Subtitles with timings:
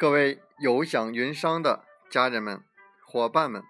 [0.00, 2.62] 各位有享云商的家人们、
[3.04, 3.64] 伙伴们，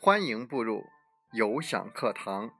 [0.00, 0.84] 欢迎步入
[1.32, 2.50] 有享课堂。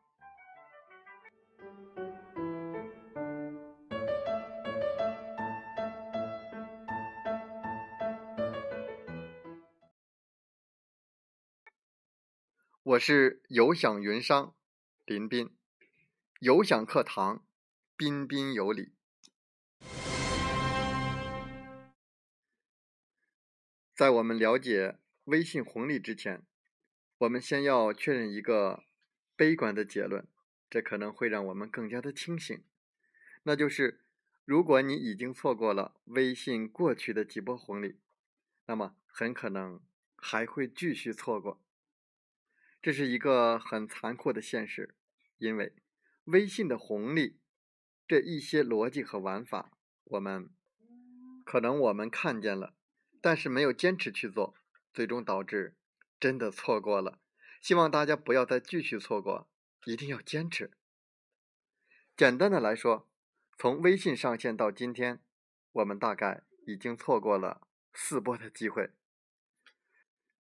[12.84, 14.54] 我是有享云商
[15.04, 15.56] 林斌，
[16.38, 17.44] 有享课堂
[17.96, 18.95] 彬彬有礼。
[23.96, 26.42] 在我们了解微信红利之前，
[27.16, 28.84] 我们先要确认一个
[29.34, 30.28] 悲观的结论，
[30.68, 32.62] 这可能会让我们更加的清醒。
[33.44, 34.04] 那就是，
[34.44, 37.98] 如果你已经错过了微信过去的几波红利，
[38.66, 39.80] 那么很可能
[40.14, 41.58] 还会继续错过。
[42.82, 44.94] 这是一个很残酷的现实，
[45.38, 45.74] 因为
[46.24, 47.38] 微信的红利
[48.06, 49.72] 这一些逻辑和玩法，
[50.04, 50.50] 我们
[51.46, 52.75] 可能我们看见了，
[53.26, 54.54] 但是没有坚持去做，
[54.94, 55.74] 最终导致
[56.20, 57.18] 真的错过了。
[57.60, 59.48] 希望大家不要再继续错过，
[59.84, 60.70] 一定要坚持。
[62.16, 63.08] 简单的来说，
[63.58, 65.20] 从微信上线到今天，
[65.72, 68.92] 我们大概已经错过了四波的机会。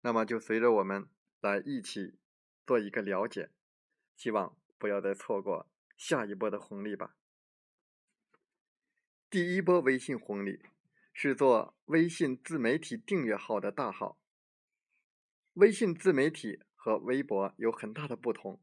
[0.02, 1.08] 那么就随着我们
[1.40, 2.20] 来一起。
[2.66, 3.50] 做一个了解，
[4.18, 7.16] 希望不要再错过下一波的红利吧。
[9.30, 10.62] 第一波微信红利
[11.14, 14.20] 是做微信自媒体订阅号的大号。
[15.54, 18.62] 微信自媒体和微博有很大的不同，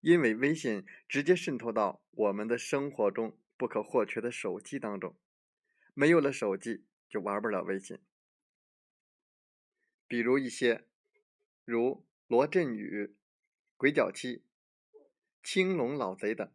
[0.00, 5.16] 因为微信直接渗透到我们的生活中不可或缺的手机当中，
[5.94, 7.98] 没有了手机就玩不了微信。
[10.06, 10.84] 比如一些，
[11.64, 12.04] 如。
[12.30, 13.16] 罗振宇、
[13.76, 14.44] 鬼脚七、
[15.42, 16.48] 青龙老贼等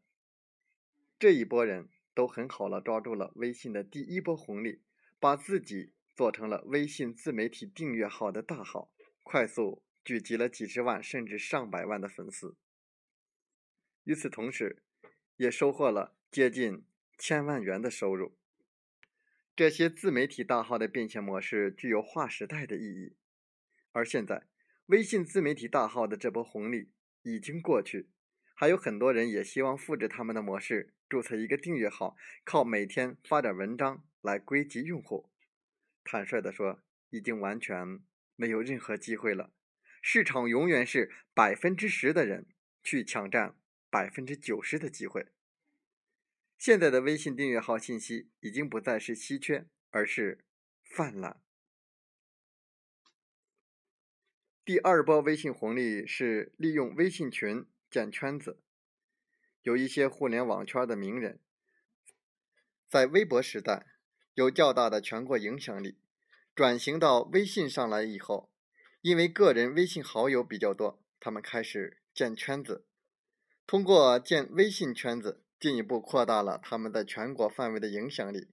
[1.20, 4.85] 这一波人都很好了，抓住了微信的第一波红利，
[5.26, 8.92] 把自己做成了微信自媒体订阅号的大号，
[9.24, 12.56] 快速聚集了几十万甚至上百万的粉丝。
[14.04, 14.84] 与此同时，
[15.38, 16.86] 也收获了接近
[17.18, 18.38] 千万元的收入。
[19.56, 23.16] 这些自媒体大号的变现模式具有划时代的意义，
[23.94, 24.46] 而现在。
[24.86, 26.92] 微信自媒体大号的这波红利
[27.24, 28.12] 已经过去，
[28.58, 35.30] 还有很多人也希望复制他们的模式，注册一个订阅号，靠每天发点文章来归集用户。
[36.06, 38.00] 坦率的说，已经完全
[38.38, 39.52] 没有任何机会了。
[40.02, 42.46] 市场永远是百分之十的人
[42.82, 43.56] 去抢占
[43.90, 45.28] 百分之九十的机会。
[46.58, 50.46] 现在的微信订阅号信息已经不再是稀缺，而是
[50.82, 51.42] 泛滥。
[54.64, 57.66] 第二波微信红利是利用微信群
[57.96, 58.60] 建圈子，
[59.62, 61.40] 有一些互联网圈的名人，
[62.90, 63.86] 在微博时代
[64.34, 65.98] 有较大的全国影响力，
[66.54, 68.52] 转型到微信上来以后，
[69.00, 72.86] 因为个人微信好友比较多，他们开始建圈子，
[73.66, 78.50] 通过建微信圈子，进一步扩大了他们在全国范围的影响力，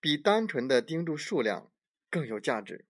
[0.00, 1.72] 比单纯的盯住数量
[2.08, 2.86] 更有价值。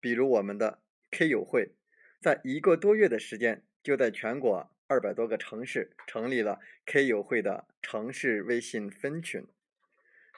[0.00, 0.82] 比如我们的
[1.12, 1.76] K 友会，
[2.20, 9.46] 在一个多月的时间，就在全国二百多个城市成立了 K 友会的城市微信分群，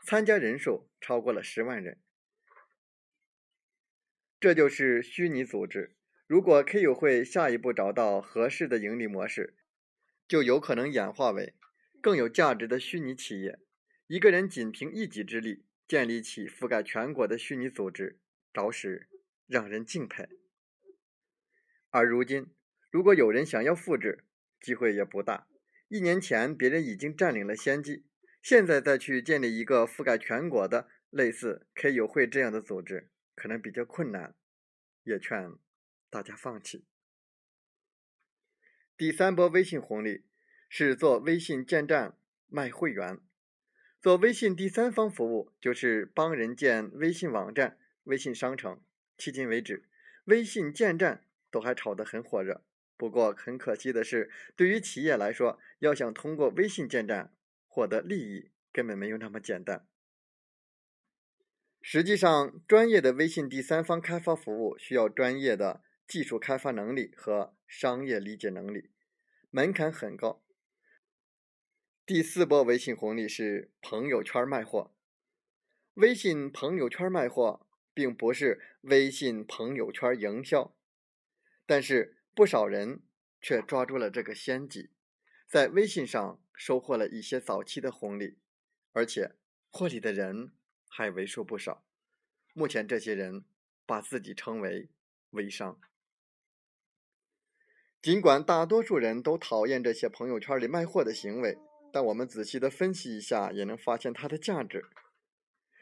[0.04, 1.98] 参加人数超过了十万人。
[4.38, 5.96] 这就是虚拟组织。
[6.26, 9.56] 如果 K 友会下一步找到合适的盈利模式，
[10.28, 11.54] 就有可能演化为
[12.02, 13.60] 更有价值的虚拟企业。
[14.08, 18.18] 一个人仅凭一己之力建立起覆盖全国的虚拟组织，
[18.52, 19.08] 着实。
[19.46, 20.28] 让人敬佩。
[21.90, 22.52] 而如今，
[22.96, 24.24] 如果有人想要复制，
[24.58, 25.46] 机会也不大。
[25.88, 28.06] 一年前别人已经占领了先机，
[28.40, 34.34] 现在再去建立一个覆盖全国的类似 K 友会这样的组织，可能比较困难，
[35.04, 35.52] 也劝
[36.08, 36.86] 大家放弃。
[38.96, 40.24] 第三波微信红利
[40.70, 42.16] 是做微信建站
[42.48, 43.20] 卖会员，
[44.00, 48.80] 做微信第三方服务，就是帮人建微信网站、微信商城。
[49.18, 49.84] 迄今为止，
[50.24, 52.64] 微信建站都还炒得很火热。
[52.96, 57.34] 不过很可惜的是，对于企业来说，要想通过微信建站
[57.66, 59.86] 获得利益，根本没有那么简单。
[61.82, 68.90] 实际上，专业的微信第三方开发服务需要专业的技术开发能力和商业理解能力，
[69.50, 70.42] 门槛很高。
[72.04, 74.94] 第四波微信红利是朋友圈卖货，
[75.94, 77.62] 微信朋友圈卖货。
[77.96, 80.76] 并不是微信朋友圈营销，
[81.64, 83.00] 但是不少人
[83.40, 84.90] 却抓住了这个先机，
[85.48, 88.36] 在微信上收获了一些早期的红利，
[88.92, 89.32] 而且
[89.70, 90.52] 获利的人
[90.86, 91.82] 还为数不少。
[92.52, 93.46] 目前这些人
[93.86, 94.90] 把自己称为
[95.30, 95.80] 微商。
[98.02, 101.56] 尽管大多数人都讨厌这些朋友圈里卖货的行为，
[101.90, 104.84] 但我们仔细的分析一下，也能发现它的价值。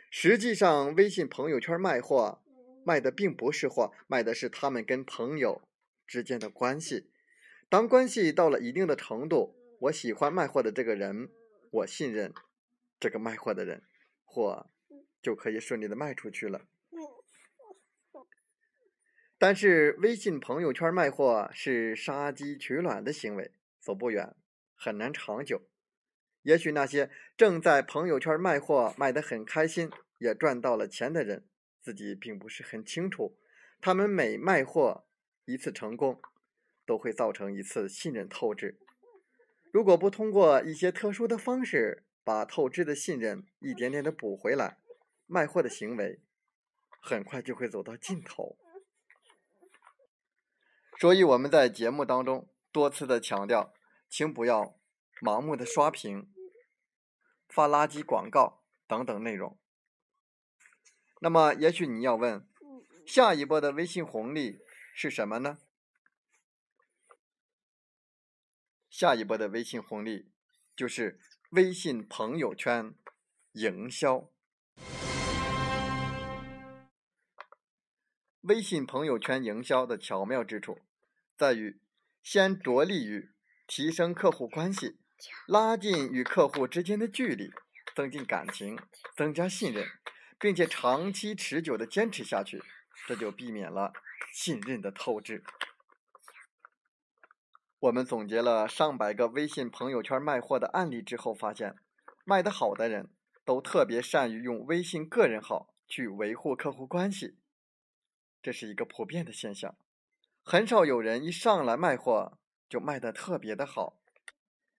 [0.08, 2.40] 实际上，微信朋友圈卖货
[2.84, 5.60] 卖的并不是货，卖的是他们跟朋友
[6.06, 7.10] 之间的关系。
[7.68, 11.30] 当关系到了一定的程度，我喜欢卖货的这个人，
[11.70, 12.32] 我信任
[13.00, 13.82] 这个卖货的人，
[14.24, 14.70] 货
[15.22, 16.62] 就可以顺利的卖出去了。
[19.38, 24.34] 但是，微信朋友圈卖货是杀鸡取卵的行为，走不远，
[24.74, 25.62] 很难长久。
[26.42, 29.90] 也许那些正在朋友圈卖货卖得很开心。
[30.18, 31.44] 也赚到了钱的人，
[31.82, 33.36] 自己并不是很清楚。
[33.80, 35.04] 他们每卖货
[35.44, 36.20] 一次成功，
[36.86, 38.78] 都会造成一次信任透支。
[39.72, 44.78] 如果不通过一些特殊的方式把透支的信任一点点的补回来，
[45.26, 46.20] 卖货的行为
[47.02, 48.56] 很快就会走到尽头。
[51.00, 53.74] 所以我们在节目当中多次的强调，
[54.08, 54.78] 请不要
[55.20, 56.32] 盲目的刷屏、
[57.48, 59.58] 发垃圾广告等等内容。
[61.20, 62.46] 那么，也许你要问，
[63.06, 64.60] 下一波的微信红利
[64.96, 65.58] 是什么呢？
[68.88, 70.30] 下一波的微信红利
[70.76, 71.18] 就是
[71.50, 72.94] 微信朋友圈
[73.52, 74.30] 营销。
[78.42, 80.78] 微信朋友圈营销的巧妙之处，
[81.36, 81.80] 在于
[82.22, 83.32] 先着力于
[83.66, 84.96] 提升客户关系，
[85.48, 87.52] 拉近与客户之间的距离，
[87.96, 88.78] 增进感情，
[89.16, 89.84] 增加信任。
[90.38, 92.62] 并且长期持久的坚持下去，
[93.06, 93.92] 这就避免了
[94.32, 95.44] 信任的透支。
[97.80, 101.76] 我们总结了上百个微信朋友圈卖货的案例之后，发现
[102.24, 103.10] 卖得好的人
[103.44, 107.36] 都特别善于用微信个人号去维护客户关系，
[108.42, 109.76] 这是一个普遍的现象。
[110.42, 113.98] 很少有人一上来卖货就卖得特别的好，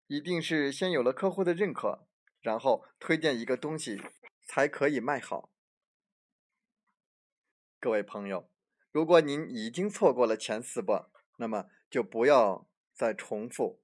[0.07, 2.07] 一定是先有了客户的认可，
[2.41, 4.01] 然后推荐一个东西
[4.43, 5.51] 才可以卖好。
[7.85, 8.49] 各位朋友，
[8.91, 13.79] 如果您已经错过了前四波，那么就不要再重复，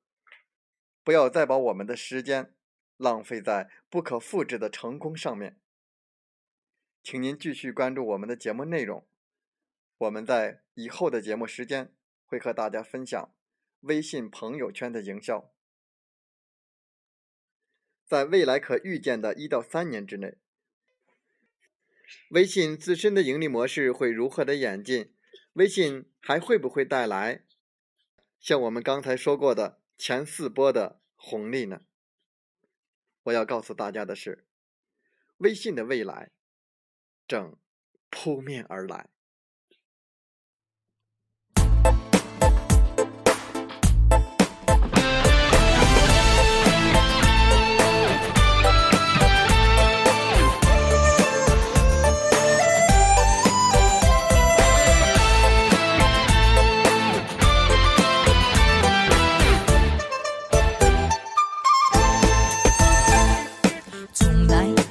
[1.03, 2.51] 不要再把我们的时间
[2.98, 5.59] 浪费在不可复制的成功上面。
[7.03, 9.06] 请您继续关注我们的节目内容，
[10.00, 11.94] 我们在以后的节目时间
[12.25, 13.31] 会和大家分享
[13.81, 15.54] 微信朋友圈的营销，
[18.07, 20.39] 在未来可预见的一到三年之内。
[22.31, 25.13] 微信自身的盈利模式会如何的演进？
[25.54, 27.44] 微信还会不会带来
[28.40, 31.81] 像我们刚才说过的前四波的红利呢？
[33.24, 34.48] 我要告诉大家的是，
[35.38, 36.31] 微信的未来
[37.28, 37.56] 正
[38.10, 39.11] 扑面而来。
[64.68, 64.91] 有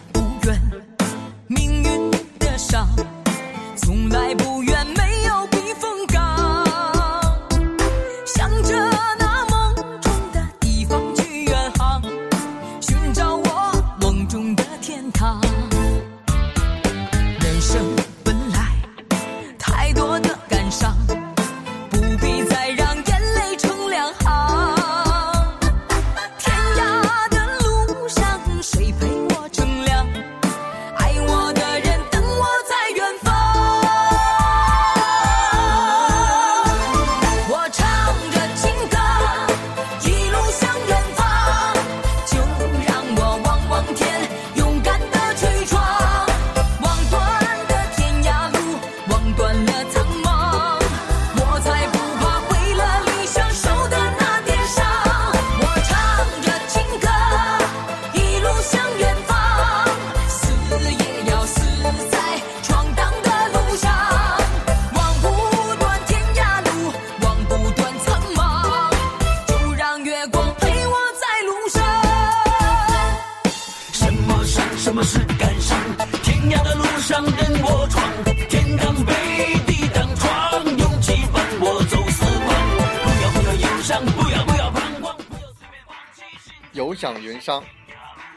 [87.00, 87.64] 享云商，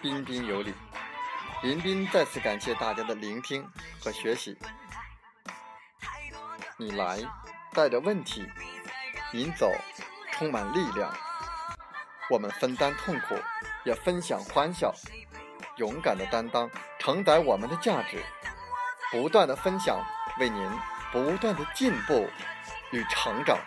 [0.01, 0.74] 彬彬有礼。
[1.63, 3.62] 林斌再次感谢大家的聆听
[4.01, 4.58] 和学习。
[6.77, 7.20] 你来，
[7.74, 8.43] 带着问题；
[9.34, 9.70] 您走，
[10.32, 11.13] 充满力量。
[12.29, 13.36] 我们分担痛苦，
[13.84, 14.96] 也分享欢笑，
[15.75, 18.24] 勇敢的担当，承载我们的价值，
[19.12, 20.01] 不断的分享，
[20.39, 20.72] 为您
[21.12, 22.29] 不断的进步
[22.91, 23.58] 与成长。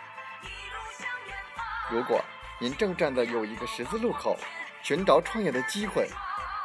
[1.91, 2.19] 如果
[2.59, 4.35] 您正站在有一个十字路口，
[4.81, 6.09] 寻找创业的机会，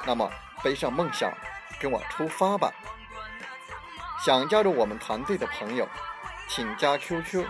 [0.07, 0.31] 那么
[0.63, 1.33] 背上梦想，
[1.81, 2.73] 跟我出发吧。
[4.25, 5.89] 想加入我们团队的朋友，
[6.49, 7.47] 请加 QQ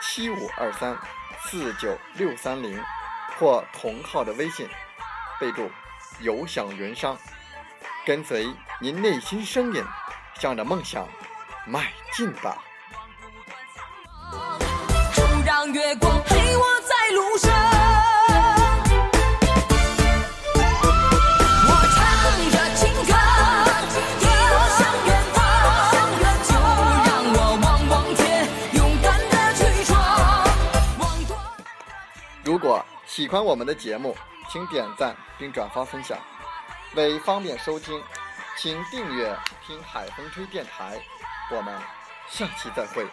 [0.00, 0.96] 七五二三
[1.42, 2.82] 四九六三零。
[3.38, 4.68] 或同号的微信，
[5.38, 5.70] 备注
[6.18, 7.16] “有享云商”，
[8.04, 9.84] 跟随您内心声音，
[10.34, 11.06] 向着梦想
[11.64, 12.58] 迈进吧。
[15.46, 16.17] 让月光
[32.48, 32.82] 如果。
[33.04, 34.14] 喜欢我们的节目，
[34.50, 36.18] 请点赞并转发分享。
[36.94, 38.02] 为方便收听，
[38.56, 39.34] 请订阅
[39.66, 40.98] “听海风吹电台”。
[41.50, 41.74] 我们
[42.28, 43.06] 下期再会。